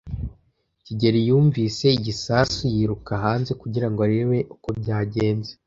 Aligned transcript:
kigeli 0.85 1.19
yumvise 1.27 1.85
igisasu 1.97 2.61
yiruka 2.75 3.11
hanze 3.23 3.51
kugira 3.61 3.87
ngo 3.89 3.99
arebe 4.05 4.39
uko 4.53 4.67
byagenze. 4.79 5.51